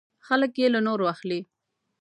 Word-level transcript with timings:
خلک 0.27 0.51
یې 0.61 0.67
له 0.73 0.79
نورو 0.87 1.05
اخلي. 1.13 1.39